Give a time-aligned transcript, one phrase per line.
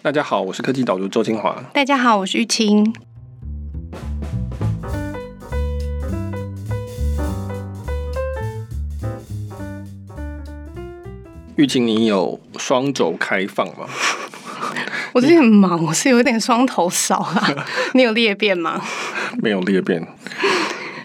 [0.00, 1.60] 大家好，我是科技导读周清华。
[1.74, 2.94] 大家好，我是玉清。
[11.56, 13.88] 玉清，你有双轴开放吗？
[15.12, 17.52] 我最近很忙，我是有点双头少啊。
[17.94, 18.80] 你有裂变吗？
[19.42, 20.06] 没有裂变。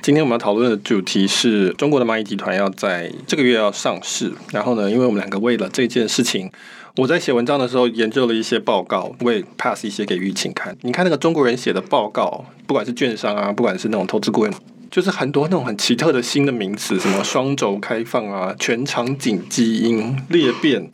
[0.03, 4.31] 今天我们要讨论的主题是中国的蚂蚁集团要在这个月要上市。
[4.51, 6.51] 然后呢，因为我们两个为了这件事情。
[6.95, 10.77] 我在写文章的时候研究了一些报告，我也 pass 一些给玉琴看。
[10.81, 14.53] 你看那个中国人写的报告，不管是券商啊，不管是那种投资顾问，
[14.91, 20.91] 就是很多那种很奇特的新的名词，什么双轴开放啊、全场景基因裂变、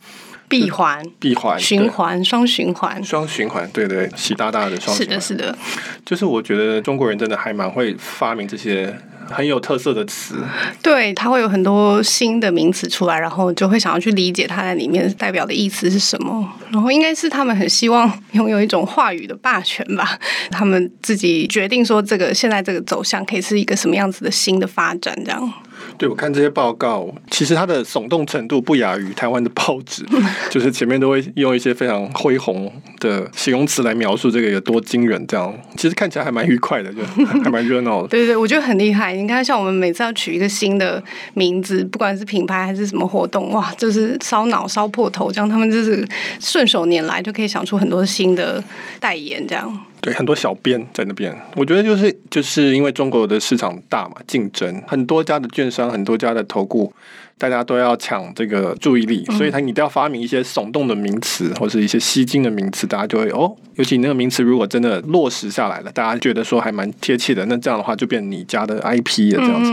[0.50, 5.20] 闭环、闭环、循环、双循环、双循环，对对，习大大的双循环。
[5.20, 5.58] 是的，是的，
[6.04, 8.94] 就是我觉得中国人真的还蛮会发明这些。
[9.32, 10.42] 很有特色的词，
[10.82, 16.52] 对，它会有很多新的名词出来，然后就会想要去理解它在里面代表的意思是什么。
[16.72, 20.18] 然后应该是他们很希望拥有一种话语的霸权吧，
[20.50, 25.52] 他们自己决定说这个现在这个走向可以是一个什么样子的新的发展，这样。
[26.00, 30.02] 对，我看这些报告，其实它的耸动程度不亚于台湾的报纸，
[30.48, 37.04] 就是前面都会用一些非常恢宏的形容词来描述这个有多惊人，这样其实看起来还蛮愉快的，就
[37.44, 38.08] 还蛮热闹的。
[38.08, 39.12] 对对，我觉得很厉害。
[39.14, 41.02] 你看，像我们每次要取一个新的
[41.34, 46.02] 名字，不管是品牌还是什么活动，哇，就是烧脑烧破头，这样他们就是
[46.40, 48.64] 顺手拈来就可以想出很多新的
[48.98, 49.78] 代言，这样。
[50.00, 56.92] 对，很多小编在那边，我觉得就是就是因为中国的市场大嘛，竞争很多家的券商，很多家的投顾。
[57.38, 63.56] 大家都要抢这个注意力，所以他你都要发明一些耸动的名词，或是一些吸睛的名词，大家就会哦。
[63.76, 69.72] 尤其你那个名词如果真的落实下来了，大家觉得说还蛮贴切的，那这样的话就变你家的 IP 了，这样子。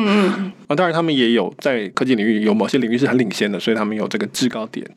[0.67, 4.89] 啊，当然他们也有在科技领域有某些领域是很领先的，所以他们有这个制高点，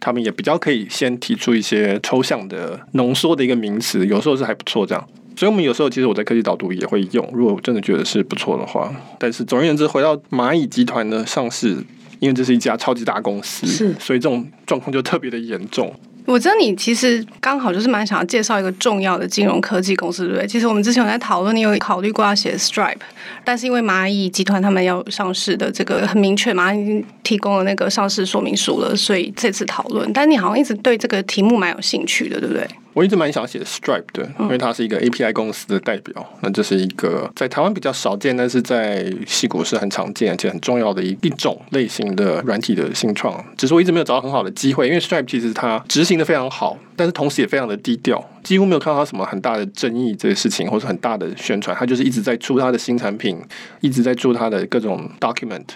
[0.00, 5.08] 他们也比较可以先提出一些抽象的浓缩的一个名词，有时候是还不错这样。
[5.36, 8.92] 所以我们有时候其实我在科技导读也会用，如果我真的觉得是不错的话。
[9.18, 11.76] 但是总而言之，回到蚂蚁集团的上市。
[12.20, 15.94] 因为这是一家超级大公司，是，所以这种状况就特别的严重。
[16.28, 20.46] 我知道你其实刚好就是蛮想要介绍一个重要的金融科技公司，对不对？
[20.46, 22.98] 其实我们之前有在讨论，你有考虑过要写 Stripe，
[23.42, 30.12] 但是因为蚂蚁集团他们要上市的这个很明确，蚂蚁已经提供了那个上市说明书了，所以这次讨论。
[30.12, 32.68] 但你好像一直对这个题目蛮有兴趣的，对不对？
[32.98, 36.14] 我一直蛮想写 Stripe 的，因为它是一个 API 公司的代表。
[36.16, 43.40] 嗯、那这是一个在台湾比较少见，但是在矽谷是很常见而且很重要的一一种类型的软体的新创。
[43.56, 51.76] 只是我一直没有找到很好的机会，因为 Stripe 其实它执行的非常好，但是同时也非常的低调，几乎没有看到它什么很大的争议这个事情，或者很大的宣传。
[51.78, 53.40] 它就是一直在出它的新产品，
[53.80, 55.66] 一直在做它的各种 document，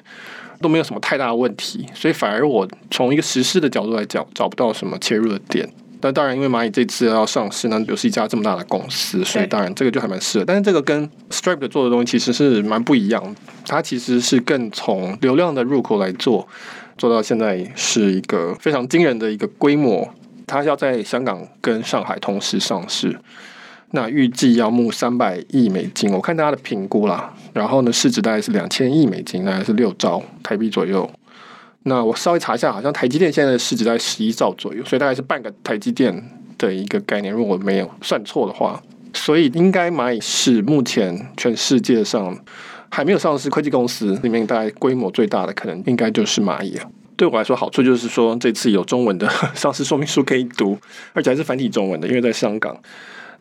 [0.61, 1.87] 都没有什么太大的问题。
[1.95, 5.73] 所以反而我从一个实施的角度来讲，找不到什么切入的点。
[6.03, 10.45] 但当然，因为蚂蚁这次要上市呢，又是一家这么大的公司，所以当然这个就还蛮适合。
[10.45, 16.49] 但是这个跟 Stripe 做的东西其实是蛮不一样，它其实是更从流量的入口来做，
[16.99, 20.13] 做到现在是一个非常惊人的一个规模。
[20.45, 23.17] 它要在香港跟上海同时上市，
[23.93, 27.33] 那预计要募三百亿美金，我看大家的评估啦。
[27.55, 31.09] 然后呢，市值大概是两千亿美金，大概是六兆台币左右。
[31.85, 36.23] 那我稍微查一下，好像台积电现在的市值在十一兆左右，所以大概是半个台积电
[36.59, 38.83] 的一个概念，如果我没有算错的话。
[39.15, 42.35] 所以应该蚂蚁是目前全世界上
[42.89, 46.91] 还没有上市科技公司里面，大概规模最大的，可能应该就是蚂蚁了。
[47.15, 50.79] 对我来说，好处就是说这次有中文的上市说明书可以读，
[51.13, 52.75] 而且还是繁体中文的，因为在香港，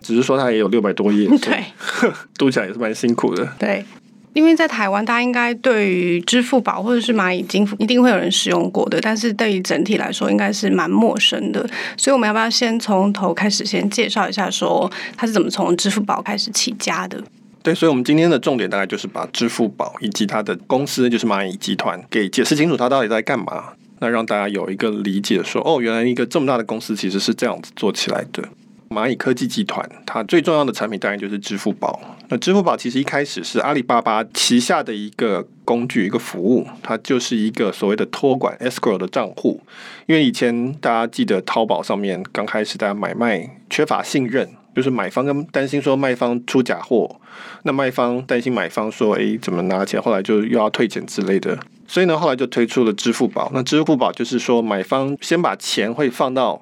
[0.01, 1.63] 只是说它也有六百多页，对，
[2.37, 3.85] 读起来也是蛮辛苦的，对。
[4.33, 11.69] 因为在台湾，大家应该对于支付宝或者是蚂蚁金服一定会有人使用过的，但是对于整体来说，应该是蛮陌生的。
[11.97, 17.21] 所以我们要不要先从头开始，先介绍一下，说它是怎么从支付宝开始起家的？
[17.61, 28.43] 对，所以我们今天的重点大概就是把支付宝以及它的公司，就是蚂蚁集团，给解释清楚它到底在干嘛，那让大家有一个理解说，说哦，原来一个这么大的公司其实是这样子做起来的。
[28.91, 31.97] 蚂蚁科技集团，它最重要的产品当然就是支付宝。
[32.27, 39.61] 那支付宝其实一开始是阿里巴巴旗下的一个工具，一个服务，它就是一个所谓的托管 escrow 的账户。
[40.07, 47.15] 因为以前大家记得淘宝上面刚开始大家买卖缺乏信任，就是买方跟担心说卖方出假货，
[47.63, 51.57] 那卖方担心买方说诶怎么拿钱，后来就又要退钱之类的。
[51.87, 53.49] 所以呢，后来就推出了支付宝。
[53.53, 56.61] 那支付宝就是说买方先把钱会放到。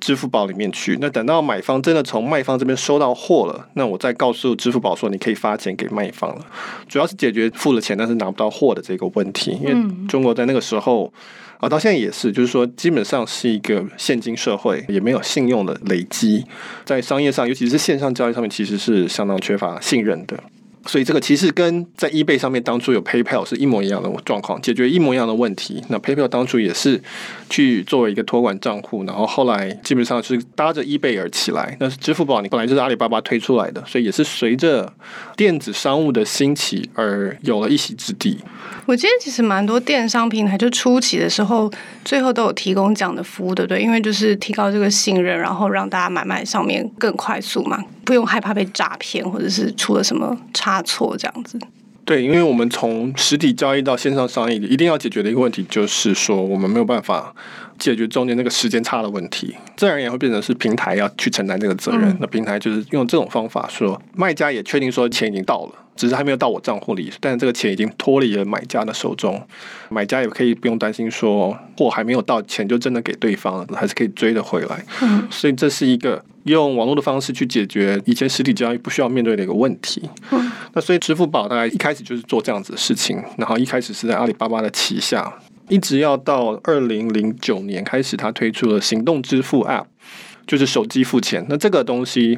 [0.00, 0.98] 支付宝里面去。
[1.00, 6.46] 那等到买方真的从卖方这边收到货了，那我再告诉支付宝说，你可以发钱给卖方了。
[6.88, 11.12] 主要是解决付了钱但是拿不到货的这个问题，因为中国在那个时候
[11.58, 16.44] 啊，到现在也是，就是说基本上是一个现金社会，也没有信用的累积，
[16.84, 20.42] 在商业上，尤其是线上交易上面，其实是相当缺乏信任的。
[20.86, 25.82] 所以这个其实跟在 eBay 上面当初有 PayPal 是一模一样的状况，解决一模一样的问题。
[25.88, 27.00] 那 PayPal 当初也是
[27.48, 31.76] 去作为一个托管账户，然后后来基本上是搭着 eBay 而起来。
[31.80, 34.92] 那支付宝你本来就是阿里巴巴推出来的，所以也是随着
[35.36, 38.38] 电子商务的兴起而有了一席之地。
[38.86, 41.70] 我记得其实蛮多电商平台就初期的时候，
[42.04, 51.56] 最后都有提供这样的服务对不，对，因为就是提高这个信任，然后让大家买卖上面更快速嘛，不用害怕被诈骗或者是出了什么差错这样子。
[52.04, 57.32] 对，因为我们从实体交易到线上商业，一定要解决的一个问题就是说，我们没有办法
[57.80, 62.08] 解决中间那个时间差的问题，自然也会变成是平台要去承担这个责任。
[62.10, 65.72] 嗯、那平台就是用这种方法说，卖家也确定说钱已经到了。
[65.96, 69.42] 只是还没有到我账户里，但是这个钱已经脱离了买家的手中，
[69.90, 74.82] 买家也可以不用担心说货还没有到，钱就真的给对方了，还是可以追得回来。
[75.02, 80.08] 嗯，所以这是一个用网络的方式去解决以前实体交易不需要面对的一个问题。
[80.30, 85.30] 嗯，那所以支付宝大概一开始就是做这样子的事情，然后一开始是在阿里巴巴的旗下，
[85.70, 89.86] 一直要到二零零九年开始，他推出了行动支付 App。
[90.46, 92.36] 就是手机付钱，那这个东西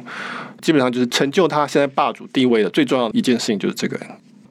[0.61, 3.99] 基本上就是成就它现在霸主地位的最重要的一件事情，就是这个。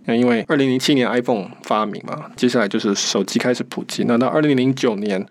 [0.07, 4.03] 那因为二零零七年 iPhone 发明嘛，接下来就是手机开始普及。
[4.09, 5.25] 那到二零零九年，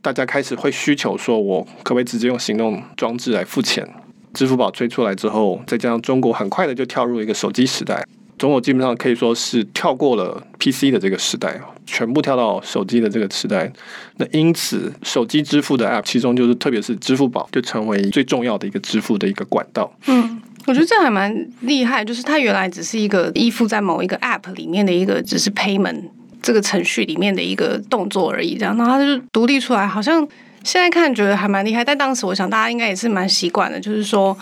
[0.00, 3.86] 大家开始会需求说，我可不可以直接用行动装置来付钱？
[4.32, 8.02] 支付宝推出来之后，再加上中国很快的就跳入一个手机时代。
[8.38, 13.72] 中国基本上可以说是跳过了 PC 的这个时代，全部跳到手机的这个时代。
[14.18, 19.90] 那因此，手机支付的 App 其中就是，特别是支付宝，就成为最重要的一个支付的一个管道。
[20.06, 26.02] 嗯，我觉得这还蛮厉害，就是它原来只是一个依附在某一个 App 里面的一个，只是 Payment
[26.42, 30.20] 这个程序里面的一个动作而已，这样，然后它就独立出来，好像
[30.62, 34.36] 现在看觉得还蛮厉害，但当时我想大家应该也是蛮习惯的，就是说。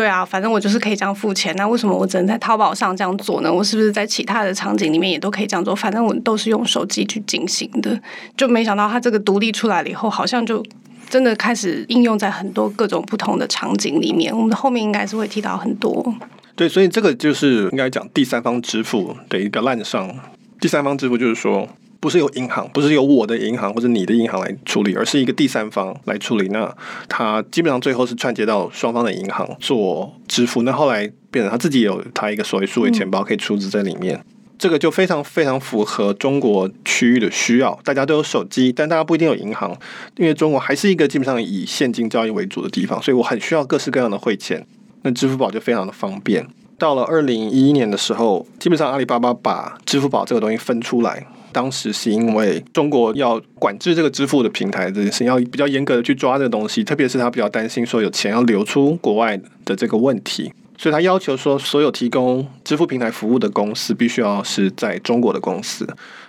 [0.00, 1.54] 对啊，反正我就是可以这样付钱。
[1.56, 3.52] 那为什么我只能在淘宝上这样做呢？
[3.52, 5.76] 我是不是在其他的场景里面也都可以这样做？
[5.76, 8.00] 反正我都是用手机去进行的。
[8.34, 10.64] 就没想到它这个独立出来了以后，好像就
[11.10, 14.34] 真的开始应用在很多各种不同的场景里面。
[14.34, 16.14] 我们后面应该是会提到很多。
[16.56, 20.10] 对，所以这个就是应该讲第三方支付的一个滥觴。
[20.58, 21.68] 第三方支付就是说。
[22.00, 26.48] 不是由银行，不是由我的银行或者你的银行来处理，而是一个第三方来处理。
[26.48, 26.74] 那
[27.08, 30.62] 他基本上最后是串接到双方的银行做支付。
[30.62, 31.00] 那后来
[31.30, 34.24] 变成他自己有他一个所谓数位钱包可以出资在里面，
[34.58, 37.78] 这个就非常非常符合中国区域的需要。
[37.84, 39.76] 大家都有手机，但大家不一定有银行，
[40.16, 44.66] 因为中国还是一个基本上以现金交易为主的地方，所以我很需要各式各样的汇钱。
[45.02, 46.46] 那支付宝就非常的方便。
[46.78, 51.26] 到了二零一一年的时候，基本上阿里巴巴把支付宝这个东西分出来。
[51.52, 65.86] 当时是因为中国要管制这个支付的平台这件事，要比较严格的去抓这个东西，特别是他比较担心说有钱要流出国外的这个问题，所以他要求说所有提供支付平台服务的公司必须要是在中国的公司。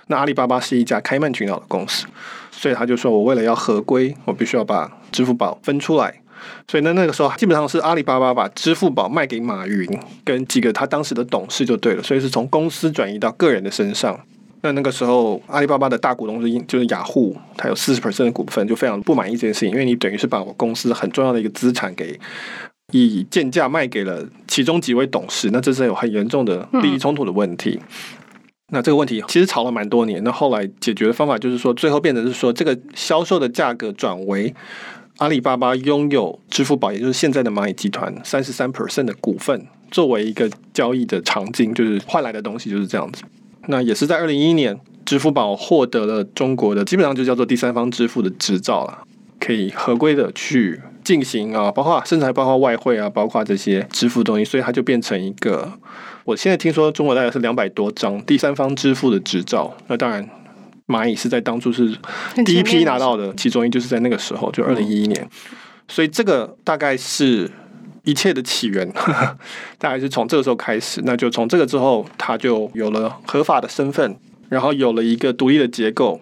[0.08, 2.06] 那阿里巴巴是一家开曼群岛的公司，
[2.52, 6.14] 所以他就说我为了要合规，我必须要把支付宝分出来。
[6.68, 9.88] 所以呢那个时候基本上是阿里巴巴把支付宝卖给马云
[10.26, 14.20] 跟几个他当时的董事就对了，所以是从公司转移到个人的身上。
[14.64, 22.20] 那那个时候，阿里巴巴的大股东是就是雅虎，他有四十 percent 的股份，就非常不满意这件事情，因为你等于是把我公司很重要的一个资产给
[22.92, 27.80] 以贱价卖给了其中几位董事，那这是有很严重的利益冲突的问题。
[28.74, 34.54] 那这个问题其实吵了蛮多年，那后来解决的方法就是说，最后变成是说，这个销售的价格转为
[35.18, 43.24] 阿里巴巴拥有支付宝，也就是现在的蚂蚁集团三十三 percent 的股份，作为一个交易的场景，就是换来的东西就是这样子。
[43.68, 49.04] 那也是在二零一一年，支付宝获得了中国的基本上就叫做第三方支付的执照了，
[49.40, 55.72] 可以合规的去进行啊，包括甚至还包括外汇啊，包括这些支付东西，所以它就变成一个。
[56.26, 60.28] 我现在听说中国大概是两百多张第三方支付的执照，那当然
[60.88, 61.96] 蚂蚁是在当初是
[62.46, 65.28] 第一批拿到的，其中一就是在那个时候，就二零一一年，
[65.88, 67.50] 所以这个大概是。
[68.04, 69.38] 一切的起源，呵呵，
[69.78, 71.02] 大概是从这个时候开始。
[71.06, 74.16] 那就从这个之后，他就有了合法的身份，
[74.50, 76.20] 然后有了一个独立的结构，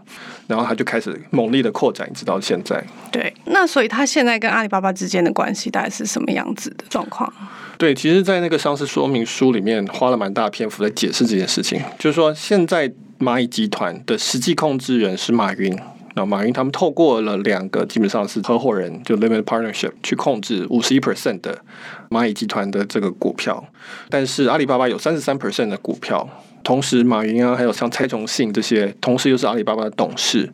[0.48, 2.83] 然后他就开始猛烈的扩展，一直到现在。
[3.12, 7.31] 对，那所以他现在跟阿里巴巴之间的关系大概是什么样子的状况？
[7.77, 15.74] 对，其实，在那个上市说明书里面花了蛮大篇幅来解释这件事情，就是说，现在蚂蚁集团的实际控制人是马云。
[16.15, 21.59] 那马云他们透过了两个基本上是合伙人，就 limited partnership 去控制五十一 percent 的
[22.09, 23.63] 蚂蚁集团的这个股票，
[24.09, 26.27] 但是阿里巴巴有三十三 percent 的股票。
[26.61, 30.51] 同时，马云啊，还有像蔡崇信这些，同时又是阿里巴巴的董事，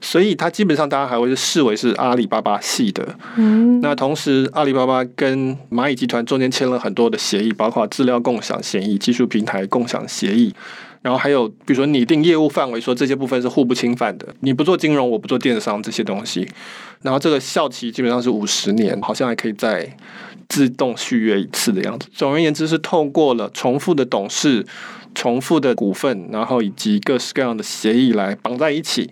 [0.00, 3.04] 所以他基本上大家还会是视为是阿里巴巴系的。
[3.36, 10.54] 嗯，那同时，阿里巴巴跟蚂蚁集团中间签了很多的协议，包括资料共享协议、技术平台共享协议，
[11.02, 16.48] 然后还有比如说拟定业务范围，说这些部分是互不侵犯的，你不做金融，我不做电商这些东西。
[17.02, 19.96] 然后这个效期基本上是五十年，好像还可以再
[20.48, 22.08] 自动续约一次的样子。
[22.12, 24.66] 总而言之，是透过了重复的董事。
[25.14, 29.10] 重复的股份，然后以及各式各样的协议来绑在一起。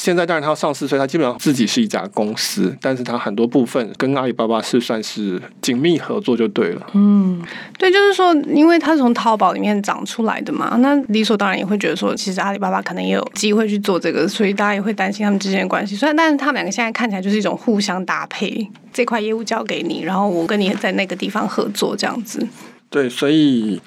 [0.00, 6.86] 现在当然他要上市，所以他基本上自己是一家公司，但是他很多部分跟阿里巴巴是算是紧密合作就对了。
[6.94, 7.42] 嗯，
[7.76, 15.96] 对，就是说，因为他是从淘宝里面长出来的嘛，那理所当然也会觉得说，其实阿里巴巴可能也有机会去做这个，所以大家也会担心他们之间的关系。
[15.96, 22.46] 虽然，但是他们两个现在看起来就是一种互相搭配，这块业务交给你，然后我跟你在那个地方合作这样子。
[22.88, 23.80] 对，所以。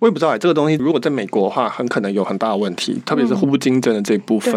[0.00, 4.54] 我也不知道哎，这个东西如果在美国的话，很可能有很大的问题，特别是互不竞争的这部分。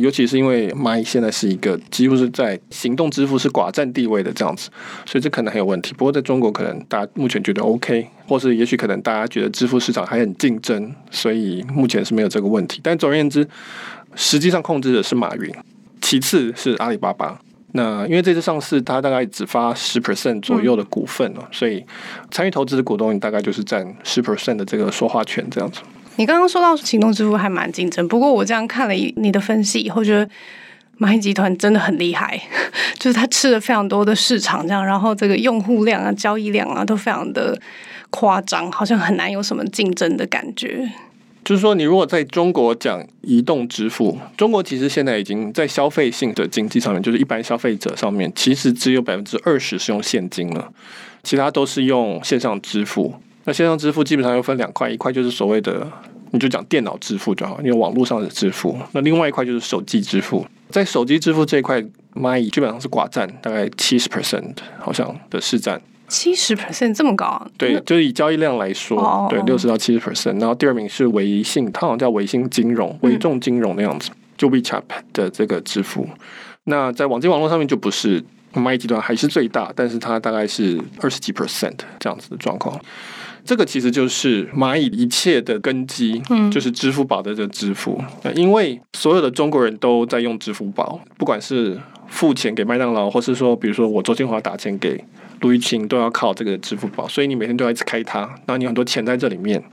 [0.00, 4.70] 尤其是因为蚂蚁现在是一个几乎是在行动支付是寡占地位的这样子，
[5.06, 5.92] 所以这可能很有问题。
[5.94, 12.80] 不过在中国，可能大家目前觉得 OK，或是也许可能大家觉得支付市场还很竞争，所以目前是没有这个问题。
[12.82, 13.46] 但总而言之，
[14.14, 15.54] 实际上控制的是马云，
[16.00, 17.38] 其次是阿里巴巴。
[17.72, 21.84] 那因为这次上市，它大概只发十 percent 左右的股份了，嗯、所以
[22.30, 25.80] 参与投资的股东，大概就是占十 percent 的这个说话权这样子。
[26.20, 30.28] 你刚刚说到行动支付还蛮竞争，不过我这样看了你的分析以后，觉得
[30.98, 32.38] 蚂蚁集团真的很厉害，
[33.00, 37.58] 就是它吃了非常多的市场，这样，然后这个用户量啊、交易量啊都非常的
[38.10, 40.86] 夸张，好像很难有什么竞争的感觉。
[41.42, 50.70] 就是说，你如果在中国讲移动支付，中国其实现在已经在消费性的经济上面，就是一般消费者上面，其实只有百分之二十是用现金了，
[51.22, 53.14] 其他都是用线上支付。
[53.44, 55.86] 那线上支付基本上又分两块，一块就是所谓的，
[56.30, 58.78] 你就讲电脑支付就好，因为网络上的支付。
[58.92, 61.82] 那另外一块就是手机支付，在手机支付这一块，
[62.14, 65.80] 蚂蚁基本上是寡占，大概七十 percent 好像的市占。
[66.08, 67.48] 七十 percent 这么高啊？
[67.56, 70.40] 对，就是以交易量来说，哦、对，六十到七十 percent。
[70.40, 74.82] 然后第二名是微信，它好像叫微信金融、微众金融那样子，嗯、就 WeChat
[75.12, 76.08] 的这个支付。
[76.64, 78.20] 那在网际网络上面就不是
[78.52, 82.78] 蚂蚁集团还是最大，但是它大概是二十几 percent 这样子的状况。
[83.44, 88.00] 这个其实就是蚂蚁一切的根基，嗯，就是支付宝的这个支付。
[88.34, 91.78] 因为所有的中国人都在用支付宝，不管是
[92.08, 95.04] 付钱给麦当劳，或是说，比如说我周建华打钱给。
[95.42, 99.64] 卢玉清都要靠这个支付宝，所以你每天都要一直开它，然后你很多钱在这里面。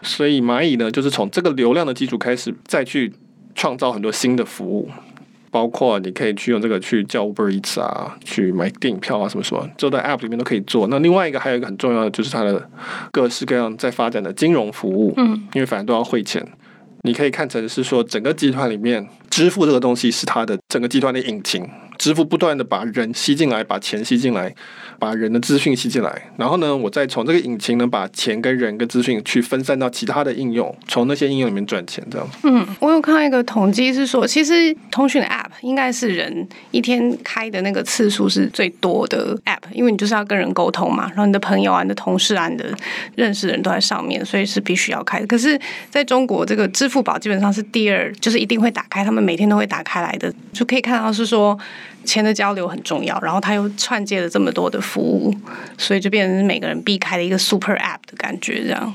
[0.00, 3.12] 所以蚂蚁呢，就是从这个流量的基础开始，再去
[3.54, 4.88] 创造很多新的服务，
[5.52, 10.88] 包括你可以去用这个去叫 Uber Eats 啊，去买电影票啊，什么什么，就在 App 里面都可以做。
[10.88, 12.68] 那另外一个还有一个很重要的，就是它的
[13.12, 16.42] 各式各样在发展的金融服务，嗯，因为反正都要汇钱，
[17.02, 21.68] 你可以看成是说整个集团里面支付这个东西是它的整个集团的引擎。
[22.02, 24.52] 支付不断的把人吸进来，把钱吸进来，
[24.98, 32.28] 把人的资讯吸进来，然后呢，我再从这个引擎呢，把钱跟人跟资讯去分散到其他的应用，从那些应用里面赚钱，这样。
[32.42, 42.66] 嗯，我有看到一个统计是说，其实通讯的 App 应该是人一天开的那个次数是最多的 App，因为你就是要跟人沟通嘛，然后你的朋友啊、你的同事啊、你的
[43.14, 45.26] 认识的人都在上面，所以是必须要开的。
[45.28, 45.56] 可是
[45.88, 51.56] 在中国，这个支付宝基本上是第二，就是一定会打开，他们每天都会打开来的，就可以看到是说。
[52.04, 55.34] 钱的交流很重要，然后他又串接了这么多的服务，
[55.78, 58.94] 所以就变成每个人避开了一个 super app 的感觉，这样。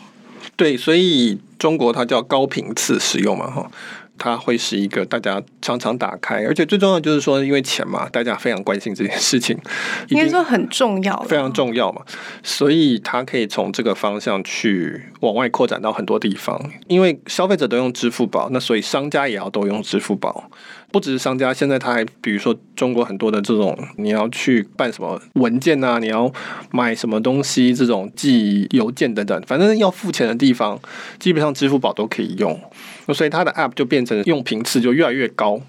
[0.56, 3.72] 对，所以中国它叫高频次使用嘛，哈。
[4.20, 9.56] 它会是一个大家常常打开，而且最重要就是说，因为钱嘛，大家非常关心这件事情，
[10.10, 12.02] 应该说很重要，非常重要嘛，
[12.42, 16.60] 所以它可以从这个方向去往外扩展到很多地方。
[16.88, 20.50] 因为消费者都用支付宝，那所以商家也要都用支付宝。
[20.92, 26.32] 不只是商家，现在他还比如说中国很多的这种，你要去办什么文件啊，你要
[26.72, 30.80] 买什么东西，这种寄邮件等等，反正要付钱的地方，
[31.20, 32.60] 基本上支付宝都可以用。
[33.14, 35.60] 所以它的 App 就变成用频次就越来越高，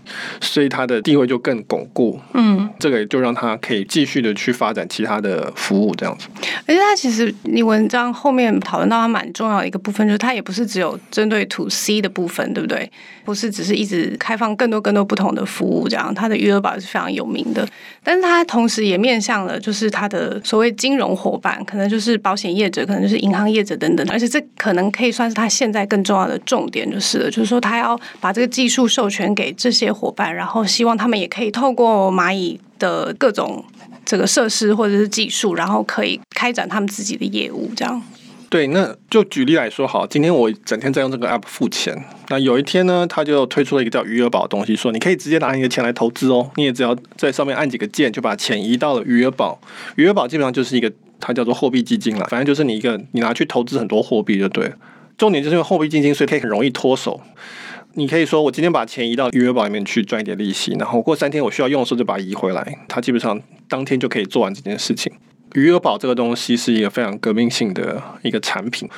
[0.41, 2.19] 所以它的地位就更巩固。
[2.35, 6.27] 嗯，这个就让它可以继续的去发展其他的服务这样子。
[6.67, 12.91] 而且它其实你文章后面讨论到它蛮重要的一个部分，就是它也不是只有针对 To C 的部分，对不对？
[13.25, 17.69] 不是只是一直开放更多更多不同的服务，这样它的余额宝是非常有名的。
[18.03, 24.07] 但是它同时也面向了，就是它的所谓金融伙伴，可能就是保险业者，可能就是银行业者等等。
[24.09, 33.65] 而且这可能可以算是它现在更重要的重点，就是就是说他要把这个技术授权给这些伙伴，然后希望他们也可以透过蚂蚁的各种
[34.05, 38.03] 这个设施或者是技术，然后可以开展他们自己的业务，这样。
[38.51, 41.95] 对，那就举例来说，好，今天我整天在用这个 app 付钱，
[42.31, 49.61] 那有一天呢，他就推出了一个叫余额宝的东西，说你可以直接拿你的钱来投资哦，你也只要在上面按几个键，就把钱移到了余额宝。
[49.97, 54.77] 余额宝基本上就是一个，它叫做货币基金了，反正就是你一个，你拿去投资很多货币就对了。
[55.19, 57.21] 重点就是因为货币基金，所以可以很容易脱手。
[57.95, 65.13] 你可以说，我今天把钱移到余额宝里面去赚一点利息，然后过三天我需要用的时候就把它移回来，它基本上当天就可以做完这件事情。
[65.55, 68.89] 余额宝这个东西是一个非常革命性的一个产品，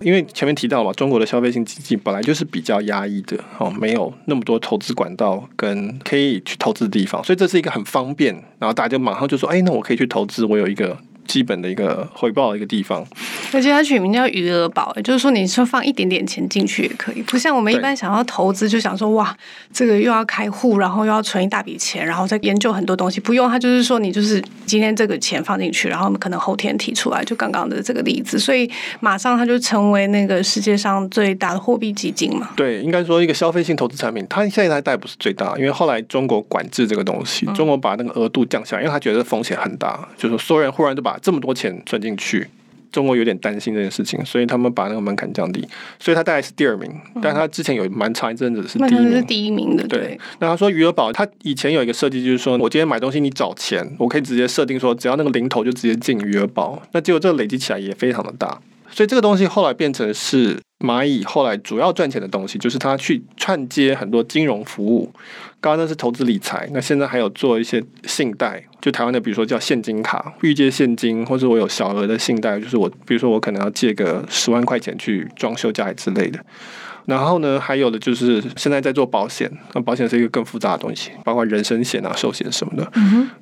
[0.00, 10.96] 因为前面提到嘛，中国的消费性经济本来就是比较压抑的哦，没有那么多投资管道跟可以去投资的地方，所以这是一个很方便，然后大家就马上就说，哎，那我可以去投资，我有一个。
[11.26, 13.04] 基本的一个回报的一个地方，
[13.52, 19.36] 而且它取名叫余额宝，就是说你说放一点点钱进去也可以，不像我们一般想要投资就想说哇，
[19.72, 32.50] 这个又要开户，然后又要存一大笔钱，然后再研究很多东西，不用，它就是说你就是今天这个钱放进去，然后可能后天提出来，就刚刚的这个例子，所以马上它就成为那个世界上最大的货币基金嘛。
[32.56, 42.46] 对，应该说一个消费性投资产品，它现在还不是最大，因为后来中国管制这个东西，中国把那个额度降下来，因为他觉得风险很大，就是所有人忽然就把这么多钱存进去，
[42.92, 45.66] 中国有点担心这件事情，所以他们把那个门槛降低，
[45.98, 46.90] 所以他大概是第二名，
[47.22, 49.86] 但他之前有蛮长一阵子是第一名，是第一名的。
[49.86, 60.58] 对，那他说余额宝，他以前有一个设计，就是说我今天买东西，你找钱，我可以直接设定说，只要那个零头就直接进余额宝，那结果这个累积起来也非常的大，所以这个东西后来变成是。
[60.78, 65.10] 蚂蚁后来主要赚钱的东西，就是它去串接很多金融服务。
[65.58, 76.38] 刚刚那是投资理财，那现在还有做一些信贷，就台湾的，比如说叫现金卡，预借现金，或者我有小额的信贷，就是我，比如说我可能要借个十万块钱去装修家里之类的。
[77.06, 82.92] 然后呢，还有的就是现在在做保险，那保险是一个更复杂的东西，包括人身险啊、寿险什么的，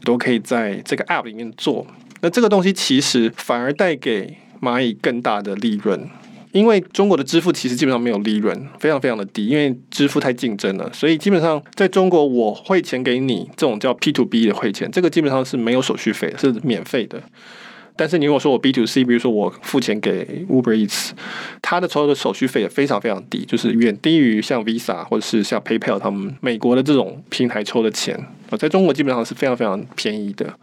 [0.05, 1.85] 都可以在这个 App 里面做。
[2.21, 6.09] 那这个东西其实反而带给蚂蚁更大的利润。
[6.55, 17.21] 因为中国的支付其实基本上没有利润，非常非常的低，因为支付太竞争了，所以基本上在中国我汇钱给你这种叫 P to B 的汇钱，这个基本上是没有手续费，是免费的。
[17.97, 21.11] 但是你如果说我 B to C，比如说我付钱给 Uber Eats，
[21.61, 28.17] 它的所有的手续费也非常非常低，就是远低于像 Visa 或者是像 PayPal 他们美国的这种平台抽的钱
[28.51, 30.57] 啊，在中国基本上是非常非常便宜的，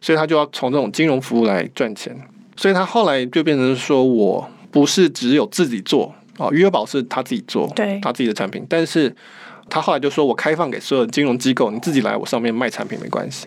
[0.00, 2.16] 所以他就要从这种金融服务来赚钱，
[2.56, 4.50] 所以他后来就变成说我。
[4.70, 8.64] 不是只有自己做啊，余额宝是他自己做，对，他自己的产品。
[8.68, 9.14] 但是
[9.68, 13.46] 他后来就说，我开放给所有金融机构，你自己来我上面卖产品没关系。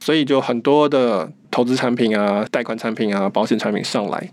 [0.00, 4.30] 所以就很多的投资产品啊、贷款产品啊、保险产品上来，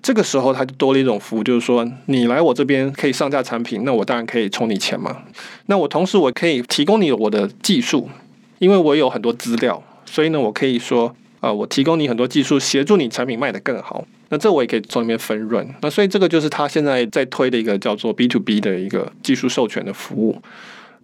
[0.00, 5.22] 这个时候他就多了一种服务，就是说你来我这边可以上架产品，那我当然可以充你钱嘛。
[5.66, 8.08] 那我同时我可以提供你我的技术，
[8.58, 11.08] 因为我有很多资料，所以呢，我可以说
[11.40, 14.04] 啊、呃，我提供你很多技术，协助你产品卖得更好。
[14.30, 20.40] 那这我也可以从里面分润，那所以这个就是他现在在推的一个叫做 B to B 的一个技术授权的服务。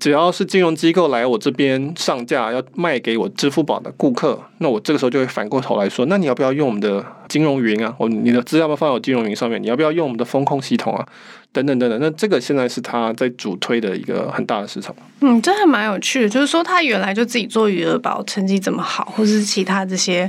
[0.00, 7.94] 只要是金融机构来我这边上架要卖给我支付宝的顾客，那我这个时候就会反过头来说，那你要不要用我们的金融云啊？
[7.98, 9.62] 我你的资料要不要放到金融云上面？
[9.62, 11.06] 你要不要用我们的风控系统啊？
[11.52, 14.92] 等等等等，那这个现在是他在主推的一个很大的市场。
[15.20, 20.28] 嗯，这还蛮有趣的，就是说他原来就自己做余额宝，成绩这么好，或是其他这些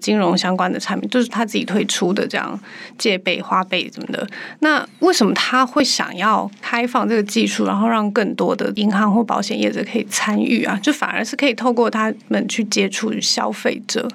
[0.00, 2.58] 金融相关的产品，就是他自己推出的这样
[2.96, 4.26] 借呗、花呗什么的。
[4.60, 10.80] 那为什么他会想要开放这个技术，然后让更多的银行或保险业者可以参与啊？
[10.82, 14.08] 就反而是可以透过他们去接触消费者。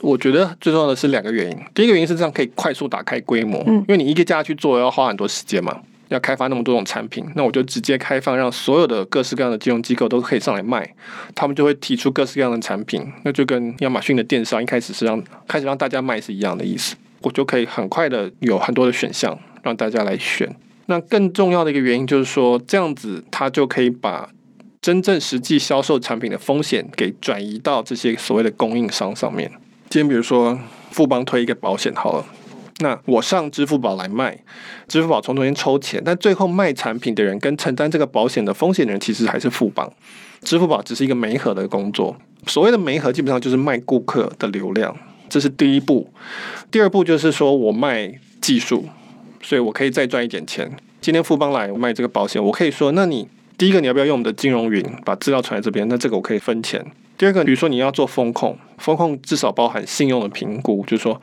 [0.00, 1.58] 我觉得最重要的是两个原因。
[1.74, 10.94] 第一个原因是这样可以快速打开规模，因为你一个家去做要花很多时间嘛，要开发那么多种产品，那我就直接开放，让所有的各式各样的金融机构都可以上来卖，
[11.34, 20.48] 他们就会提出各式各样的产品，那就跟亚马逊的电商一开始是让开始让大家卖是一样的意思，我就可以很快的有很多的选项让大家来选。
[20.86, 24.30] 那更重要的一个原因就是说，这样子它就可以把
[24.80, 29.50] 真正实际销售产品的风险给转移到这些所谓的供应商上面。
[29.90, 30.58] 今天比如说
[30.90, 32.26] 富邦推一个保险好了，
[32.80, 34.38] 那我上支付宝来卖，
[34.86, 39.90] 支付宝从中间抽钱，但最后卖产品的人跟承担这个保险的风险的人其实还是富邦，
[40.42, 42.14] 支付宝只是一个媒合的工作。
[42.46, 44.94] 所谓的媒合基本上就是卖顾客的流量，
[45.30, 46.12] 这是第一步。
[46.70, 48.84] 第二步就是说我卖技术，
[49.40, 50.70] 所以我可以再赚一点钱。
[51.00, 55.88] 今天富邦来卖这个保险，我可以说，那你第一个，你要不要用我们的金融云把资料传来这边？
[55.88, 56.84] 那这个我可以分钱。
[57.18, 61.20] 第二个，比如说你要做风控，风控至少包含信用的评估，就是说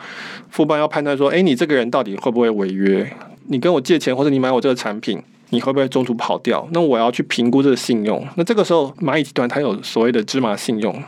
[0.50, 3.10] 富邦要判断说，哎，你这个人到底会不会违约？
[3.48, 6.68] 你跟我借钱或者你买我这个产品，你会不会中途跑掉？
[6.74, 8.28] 那我要去评估这个信用。
[8.36, 11.02] 那这个时候蚂蚁集团它有所谓的芝麻信用，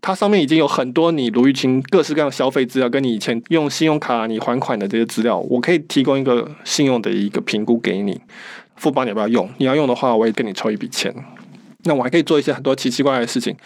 [0.00, 8.20] 它上面已经有很多你卢玉清各式各样消费资料，跟你以前用信用卡你还款的这些资料，我可以提供一个信用的一个评估给你。
[8.76, 9.50] 富邦你要不要用？
[9.58, 11.12] 你要用的话，我也跟你抽一笔钱。
[11.84, 13.56] 那我还可以做一些很多奇奇怪怪的事情，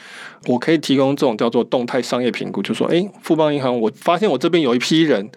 [0.46, 5.28] 我可以提供这种叫做动态商业评估，就说，诶，富邦银行，我发现我这边有一批人，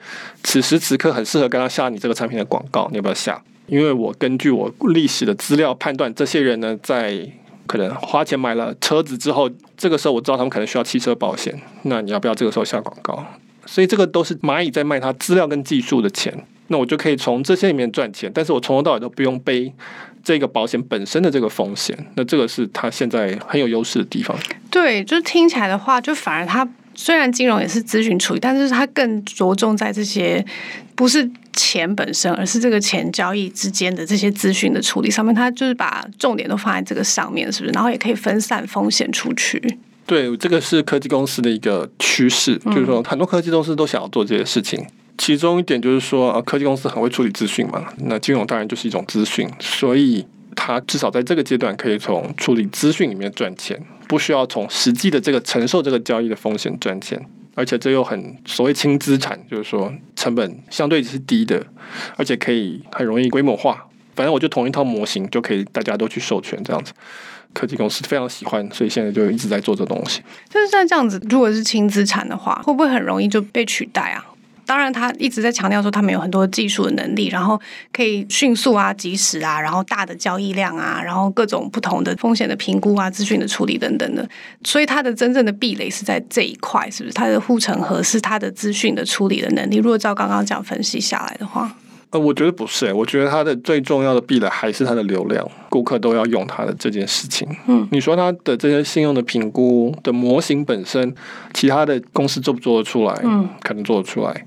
[0.43, 3.41] 此时此刻很适合跟他下你这个产品的广告，你要不要下？
[3.65, 7.27] 因为我根据我历史的资料判断，这些人呢，在
[7.65, 13.25] 可能花钱买了车子之后，这个时候我知道他们可能需要汽车保险，那你要不要这个时候下广告？
[13.65, 19.73] 所以这个都是蚂蚁在卖它资料跟技术的钱，那我就可以从这些里面赚钱，但是我从头到尾都不用背。
[20.27, 24.37] 这个保险本身的这个风险，那这个是它现在很有优势的地方。
[24.69, 30.45] 对，就听起来的话，就反而它虽然金融也是咨询处理，但是它更着重在这些
[30.95, 35.33] 不是钱本身，而是这个钱交易之间的这些资讯的处理上面。
[35.33, 37.71] 它就是把重点都放在这个上面，是不是？
[37.71, 39.79] 然后也可以分散风险出去。
[40.05, 44.85] 对，这个是科技公司的一个趋势，就是说很多科技公司都想要做这些事情。
[45.17, 50.25] 其中一点就是说，呃，科技公司很会处理资讯嘛，那金融当然就是一种资讯，所以
[50.55, 57.19] 它至少在这个阶段可以从处理资讯里面赚钱，不需要从实际的这个承受这个交易的风险赚钱，
[57.55, 61.65] 而且这又很所谓轻资产，就是说成本相对是低的，
[62.15, 63.87] 而且可以很容易规模化。
[64.15, 66.91] 反正我就同一套模型就可以大家都去授权这样子，
[67.53, 70.21] 科技公司非常喜欢，所以现在就一直在做这东西。
[70.49, 74.25] 就是像这样子，如果是轻资产的话，会不会很容易就被取代啊？
[74.67, 77.59] 当然，他一直在强调说他们有很多技术的能力，然后
[77.91, 84.29] 可以迅速啊、及时啊，然后大的交易量啊，然后各种不同的风险的评估啊、资讯的处理等等的。
[84.63, 87.13] 所以，它的真正的壁垒是在这一块，是不是？
[87.13, 89.77] 它的护城河是它的资讯的处理的能力。
[89.77, 91.73] 如果照刚刚这样分析下来的话。
[92.11, 97.45] 呃，我觉得不是欸，我觉得它的最重要的壁垒还是它的流量，顾客都要用它的这件事情。
[97.67, 101.13] 嗯，你说它的这些信用的评估的模型本身，
[101.53, 103.13] 其他的公司做不做得出来？
[103.25, 104.45] 嗯，可能做得出来，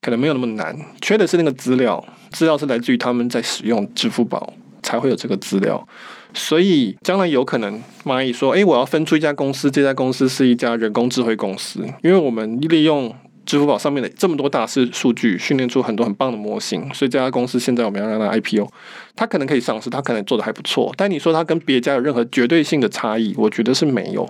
[0.00, 0.74] 可能没有那么难。
[1.02, 5.86] 缺的是那个资料，资料是来自于他们在使用支付宝才会有这个资料，
[6.32, 13.14] 所以将来有可能蚂蚁说，诶，我要分出一家公司，这家公司是一家人工智慧公司，因为我们利用。
[13.44, 18.68] 支付宝上面的这么多大数数据，训练出很多很棒的模型，所以这家公司现在我们要让它 IPO，
[19.16, 20.92] 它可能可以上市，它可能做的还不错。
[20.96, 24.28] 但你说它跟别家有任何绝对性的差异，我觉得是没有。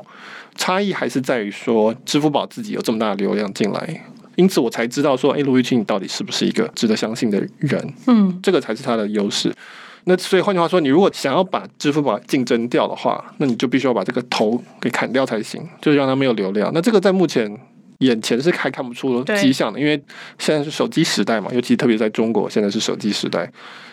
[0.55, 4.05] 差异还是在于说，支付宝自己有这么大的流量进来，
[4.37, 7.95] 因此我才知道说，哎，卢玉清你到底是不是一个值得相信的人？
[8.07, 9.53] 嗯，这个才是它的优势。
[10.05, 16.71] 那所以换句话说，你如果想要把支付宝竞争掉的话，那你就必须要把这个头给砍掉才行，就让它没有流量。
[16.75, 17.59] 那这个在目前。
[18.07, 20.01] 眼前是还看不出迹象的，因为
[20.39, 23.51] 现在是手机时代嘛，尤其特别在中国，现在是手机时代，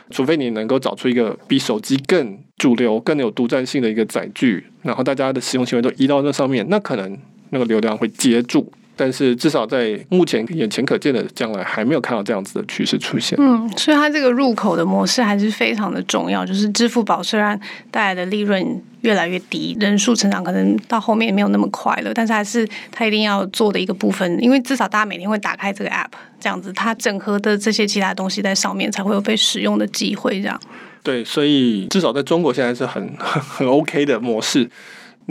[0.09, 7.17] 除非你能够找出一个比手机更主流、更有独占性的一个载具，然后大家的使用行为都移到那上面，那可能
[7.51, 8.71] 那个流量会接住。
[8.99, 13.39] 但是至少在目前眼前可见的将来，还没有看到这样子的趋势出现。
[13.41, 16.45] 嗯，所以它这个入口的模式还是非常的重要。
[16.45, 17.57] 就是支付宝虽然
[17.89, 24.37] 带来的利润越来越低，人数成长可能到后面也没有那么快了，但是还是它一定要做的一个部分。
[24.43, 30.41] 因为至少大家每天会打开这个 app，这样子它整合的这些其他东西在上面才会有被使用的机会。
[30.41, 30.59] 这样。
[31.01, 34.69] 对，所以至少在中国现在是很很 OK 的模式。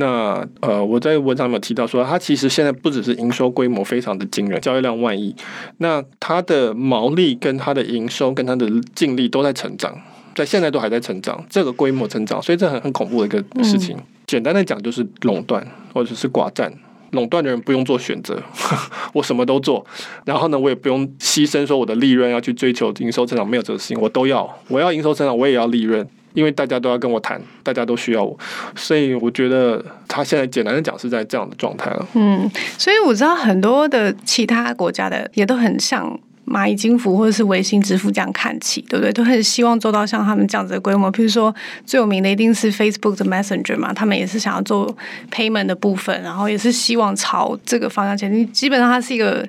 [0.00, 5.34] 那呃，我在文章里面有提到说，它其实现在不只是营收规模非常的惊人，交易量万亿，
[5.78, 10.00] 那它的毛利跟它的营收跟它的净利都在成长，
[10.36, 13.96] 在现在都还在成长，这个规模成长，所以这很很恐怖的一个事情。
[13.96, 16.72] 嗯、简单的讲就是垄断或者是寡占，
[17.10, 18.40] 垄断的人不用做选择，
[19.12, 19.84] 我什么都做，
[20.24, 26.08] 然后呢，我也不用牺牲说我的利润要去追求营收增长，没有这个事情，我都要，我要营收增长，我也要利润。
[26.34, 28.38] 因为大家都要跟我谈，大家都需要我，
[28.76, 32.06] 所以我觉得他现在简单的讲是在这样的状态了。
[32.14, 39.12] 嗯，所以我知道很多的其他国家的也都很像蚂蚁金服或者是微信支付这样看齐，对不对？
[39.12, 41.10] 都很希望做到像他们这样子的规模。
[41.10, 44.96] 譬如说最有名的一定是 Facebook 的 Messenger 嘛，他们也是想要做
[45.32, 48.50] payment 的部分，然后也是希望朝这个方向前进。
[48.52, 49.46] 基本上它是一个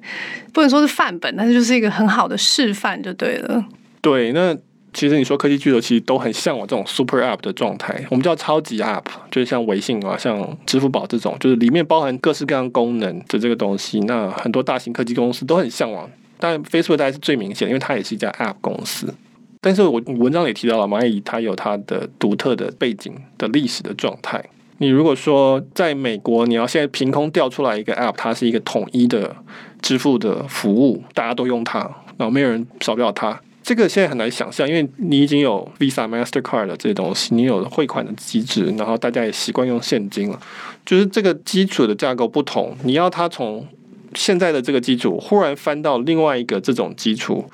[0.53, 3.63] 不能说是范本，但是就是一个很好的示范就对了。
[4.01, 4.57] 对，那。
[4.93, 13.99] 其实你说科技巨头其实都很向往这种 super app 的状态，我们叫超级 app，就是像微信啊、像支付宝这种，就是里面包含各式各样功能的这个东西。
[14.01, 19.13] 那很多大型科技公司都很向往，但 Facebook 大概是最明显，因为它也是一家 app 公司。
[19.61, 24.43] 但是我文章也提到了蚂蚁，它有它的独特的背景的历史的状态。
[24.81, 29.35] 你如果说在美国，你要现在凭空调出来一个 App，它是一个统一的
[29.81, 31.79] 支付的服务，大家都用它，
[32.17, 33.37] 然后没有人少不了它。
[33.69, 40.39] 这个现在很难想象，因为你已经有 Visa、Mastercard 的这些东西，你有汇款的机制，然后大家也习惯用现金了。
[40.83, 43.67] 就是这个基础的架构不同，你要它从
[44.15, 47.47] 现在的这个基础忽然翻到另外一个这种基础，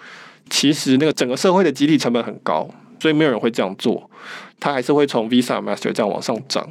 [0.49, 2.65] 其实那个整个社会的集体成本很高，
[2.97, 4.09] 所以没有人会这样做。
[4.57, 6.65] 它还是会从 Visa、Master 这样往上涨。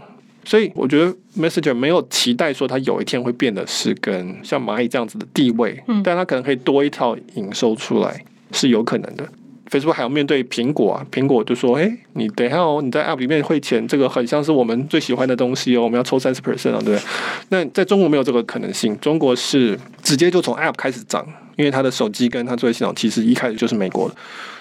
[0.46, 8.24] 所以我觉得 Messenger 没有期待说它有一天会变得是跟像蚂蚁这样子的地位，但它可能可以多一套营收出来。
[8.54, 9.28] 是有可能的。
[9.70, 17.00] Facebook 还要面对苹果啊，苹果就说：“哎、你等一下哦，你在 App 里面汇钱，这个很像是我们最喜欢的东西哦，我们要抽三十 percent 啊，对不对？
[17.48, 24.14] 那在中国没有这个可能性，中国是直接就从 App 开始涨，因为它的手机跟它作业系统其实一开始就是美国的。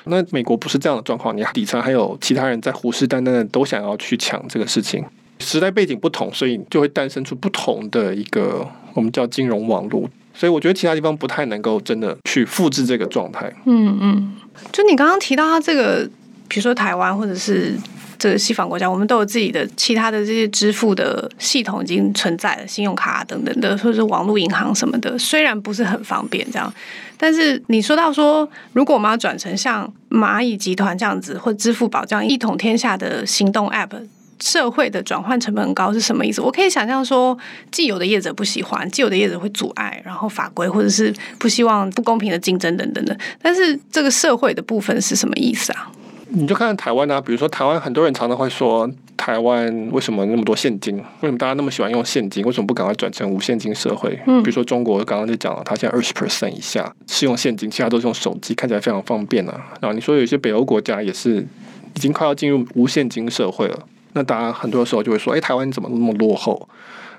[0.05, 5.03] 那美国不是这样的状况，你底层还有其他人在虎视眈眈的都想要去抢这个事情。
[5.39, 13.51] 时代背景不同，所以就会诞生出不同的一个我们叫金融网络。”所以我觉得其他地方不太能够真的去复制这个状态。
[13.65, 14.33] 嗯嗯，
[14.71, 16.09] 就你刚刚提到它这个，
[16.47, 17.75] 比如说台湾或者是
[18.17, 26.73] 这个西方国家，我们都有自己的其他的这些支付的系统已经存在了，信用卡等等的，或者是网络银行什么的，虽然不是很方便这样，
[27.17, 33.89] 但是你说到说，如果我们要转成像蚂蚁集团这样子，或支付宝这样一统天下的行动 App。
[34.43, 36.41] 社会的转换成本很高是什么意思？
[36.41, 37.37] 我可以想象说，
[37.71, 43.17] 既有的业者不喜欢，既有的业者会阻碍，然后法规或者是不希望不公平的竞争等等的。
[43.41, 45.89] 但是这个社会的部分是什么意思啊？
[46.27, 50.97] 你就看看台湾啊，比如说台湾，很多人常常会说，台湾为什么那么多现金？
[50.97, 52.43] 为什么大家那么喜欢用现金？
[52.43, 54.19] 为什么不赶快转成无现金社会？
[54.27, 59.53] 嗯，比如说中国刚刚就讲了，它现在二十 percent 以下是用现金，其他都是用手机，看起来非常方便啊。
[59.79, 61.37] 然后你说有些北欧国家也是
[61.93, 63.79] 已经快要进入无现金社会了。
[64.13, 66.69] 那当然很多时候就会说：“哎，台湾怎么那么落后？”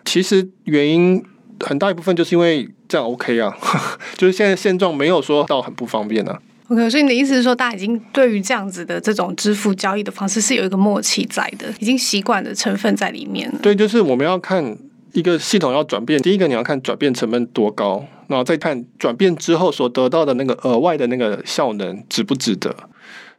[0.04, 1.22] 其实原因
[1.60, 3.56] 很大一部分就是因为这样 OK 啊，
[4.16, 6.38] 就是现在现状没有说到很不方便啊。
[6.68, 13.58] OK，所以你的意思是说，大家已经对于这样子的这种支付交易的方式是有一个默契在的，已经习惯的成分在里面了。
[13.62, 14.76] 对，就是我们要看
[15.12, 22.74] 一个系统要转变，第一个你要看转变成本多高，然后再看转变之后所得到的那个额外的那个效能值不值得。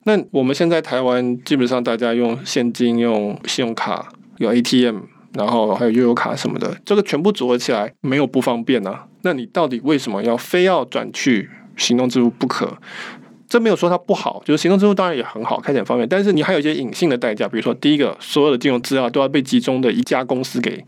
[0.07, 4.99] 那我们现在台湾基本上大家用现金、用信用卡、有 ATM，
[5.33, 9.07] 然后还有悠游卡什么的，这个全部组合起来没有不方便啊。
[9.23, 12.77] 那你到底为什么要非要转去行动支付不可？
[13.47, 16.07] 这没有说它不好，就是行动支付当然也很好，开起来方便。
[16.07, 20.85] 但是你还有一些隐性的代价，比如说第一个，所有的金融资料都要被集中的一家公司给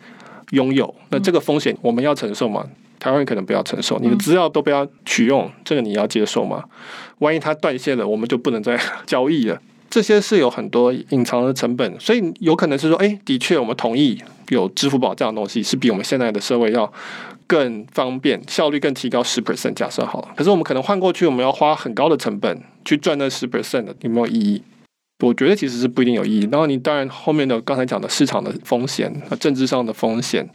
[0.52, 2.66] 拥有，那这个风险我们要承受吗？
[3.00, 6.64] 台湾人可能不要承受，你的资料都不要取用，这个你要接受吗？
[7.20, 9.62] 万一它断线了，我们就不能再 交易了。
[9.90, 16.92] 这些是有很多隐藏的成本，所以有可能是说，哎，的确我们同意有支付宝这样的东西，是比我们现在的社会要
[17.48, 19.74] 更方便，效率更提高十 percent。
[19.74, 24.62] 假设好了，可是我们可能换过去，我们要花很高的成本去赚那十 percent 的，有没有意义？
[25.24, 26.50] 我觉得其实是不一定有意义。
[26.52, 30.48] 然后你当然后面的刚才讲的市场的风险和政治上的风险。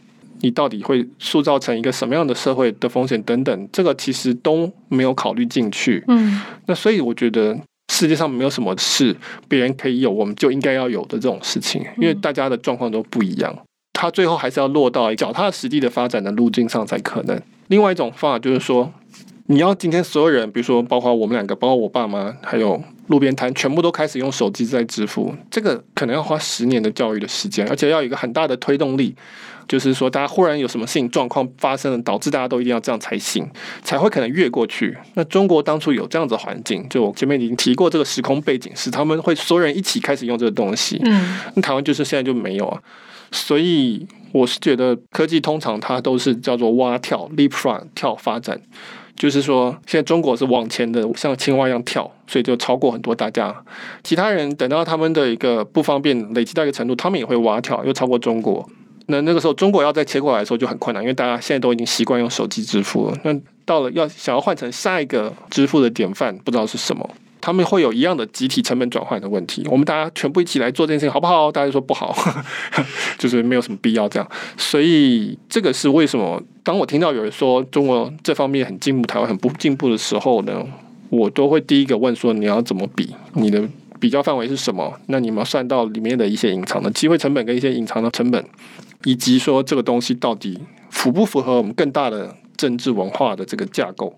[0.43, 6.03] 你到底会塑造成一个什么样的社会的风险等等，这个其实都没有考虑进去。
[6.09, 7.57] 嗯，那所以我觉得
[7.91, 9.15] 世界上没有什么事
[9.47, 13.57] 别人可以有，我们就应该要有的这种事情，因为大家的状况都不一样，
[13.93, 17.41] 它最后还是要落到脚踏实地的发展的路径上才可能。
[17.67, 18.91] 另外一种方法就是说，
[19.47, 29.15] 你要今天所有人，比如说包括我们两个，包括我爸妈，还有路边摊，全部都开始用手机在支付，这个可能要花十年的教育的时间，而且要有一个很大的推动力。
[29.65, 33.49] 就是说，大家忽然有什么事情状况发生了，导致大家都一定要这样才行，
[33.81, 34.97] 才会可能越过去。
[35.13, 40.99] 那中国当初有这样子的环境，就我前面已经提过这个时空背景，是他们会所有人一起开始用这个东西。
[41.05, 42.77] 嗯，那台湾就是现在就没有啊。
[43.31, 48.59] 所以我是觉得科技通常它都是叫做蛙跳 （leapfrog） 跳发展，
[49.15, 53.55] 就是说现在中国是往前的，像青蛙一样跳，所以就超过很多大家。
[54.03, 58.67] 其他人等到他们的一个不方便累积到一个程度，他们也会蛙跳，又超过中国。
[59.07, 63.17] 那那个时候，中国要再切过来的时候就很困难，因为大家现在都已经习惯用手机支付了。
[63.23, 67.09] 那到了要想要换成下一个支付的典范，不知道是什么，
[67.45, 69.67] 他们会有一样的集体成本转换的问题。
[69.69, 71.51] 我们大家全部一起来做这件事情，好不好？
[71.51, 72.15] 大家说不好，
[73.19, 74.25] 就是没有什么必要这样。
[74.55, 76.41] 所以这个是为什么？
[76.63, 80.65] 当我听到有人说中国这方面很进步，台湾很不进步的时候呢，
[81.09, 83.13] 我都会第一个问说：你要怎么比？
[83.33, 83.61] 你的
[83.99, 84.97] 比较范围是什么？
[85.07, 88.41] 那你们要算到里面的一些隐藏的机会成本跟一些隐藏的成本。
[89.03, 90.57] 以及说这个东西到底
[90.89, 94.17] 符不符合我们更大的政治文化的这个架构。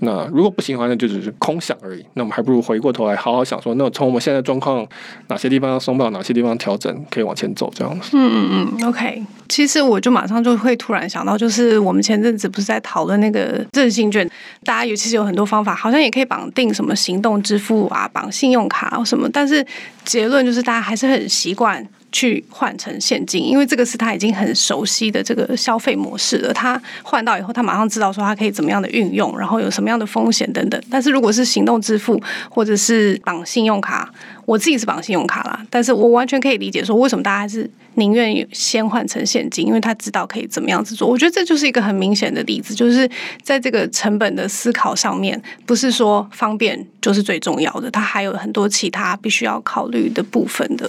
[0.00, 2.04] 那如果不行的话，那就只是空想而已。
[2.14, 4.86] 那我们还不如回过头来好好想说，那从我们现在状况，
[5.28, 8.10] 哪些地方要松绑，哪些地方调整，可以往前走，这样子。
[8.12, 9.22] 嗯嗯嗯，OK。
[9.48, 14.28] 其实我就马上就会突然想到，就是我们前阵子不是在讨论那个振兴券，
[14.64, 19.64] 大家有其实有很多方法，好像也可以绑定什么行动支付啊，绑信用卡什么，但是
[20.04, 21.86] 结论就是大家还是很习惯。
[22.14, 26.52] 去换成现金，因为这个是他已经很熟悉的这个消费模式了。
[26.52, 30.80] 他换到以后，他马上知道说他可以怎么样的运用，然后有什么样的风险等等。
[30.88, 34.08] 但是如果是行动支付或者是绑信用卡，
[34.46, 41.08] 我自己是绑信用卡啦，但是我完全可以理解说为什么大家是宁愿先换成现金，因为他知道可以怎么样子做。
[41.08, 43.10] 我觉得这就是一个很明显的例子，就是
[43.42, 50.88] 在这个成本的思考上面，不是说方便就是最重要的，它还有很多其他必须要考虑的部分的。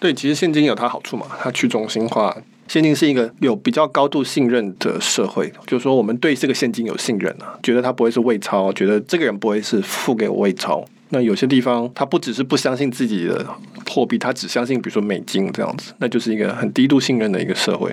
[0.00, 2.36] 对，其实现金有它好处嘛，它去中心化，
[2.68, 10.84] 现金是一个有比较高度信任的社会，就是说我们对这个现金有信任啊，觉得它不会是伪钞，觉得这个人不会是付给我伪钞。
[11.10, 13.44] 那有些地方，他不只是不相信自己的
[13.88, 17.90] 货币，他只相信比如说美金这样子，那就是一个很低度信任的一个社会。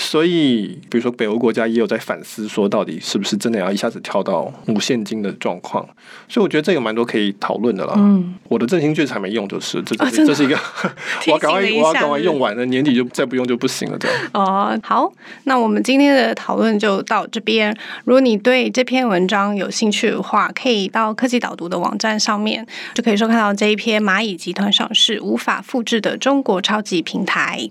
[0.00, 5.86] 所以，比如说北欧国家也有在反思，说到底是不是真的要一下子跳到无现金的状况？
[6.26, 7.92] 所以我觉得这有蛮多可以讨论的啦。
[7.98, 10.58] 嗯，我的振兴券还没用，就是这这 是一个，
[11.28, 13.98] 我要赶快我要赶快用完了，年底就再不用就不行了。
[13.98, 15.12] 这样 哦，好，
[15.44, 17.76] 那我们今天的讨论就到这边。
[18.04, 27.68] 如果你对这篇文章有兴趣的话，可以到科技导读的网站上面就可以收看到这一篇蚂蚁集团上市无法复制的中国超级平台。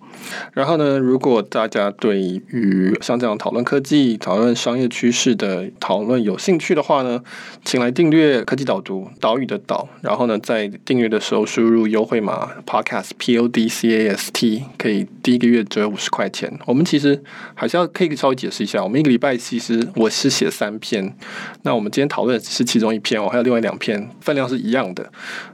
[0.54, 7.23] 然后呢，如果大家对你与像这样讨论科技、讨论商业趋势的讨论有兴趣的话呢，
[7.63, 16.51] 请来订阅科技导读岛屿的岛，然后呢，在订阅的时候输入优惠码 podcast p o d c a s t，可以第一个月折五十块钱。
[16.65, 17.21] 我们其实
[17.55, 21.15] 还是要可以稍微解释一下，我们一个礼拜其实我是写三篇，
[21.63, 25.10] 那我们今天讨论是其中一篇，我还有另外两篇，分量是一样的，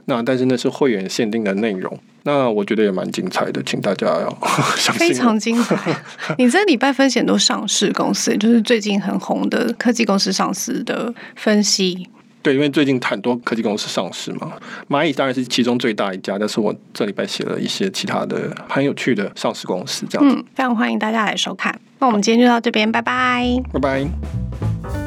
[0.06, 1.98] 那但是那是会员限定的内容。
[2.26, 4.38] 那我觉得也蛮精彩的，请大家要
[4.76, 5.08] 相信。
[5.08, 5.96] 非常精彩！
[6.36, 12.08] 你这礼拜分析很多上市公司，就是最近很红的科技公司上市的分析。
[12.42, 14.52] 对，因为最近很多科技公司上市嘛，
[14.88, 20.36] 蚂蚁当然是其中最大一家，但是我这礼拜写了一些其他的很有趣的上市公司，这样子。
[20.36, 21.80] 嗯，非常欢迎大家来收看。
[22.00, 25.05] 那我们今天就到这边，拜拜，拜拜。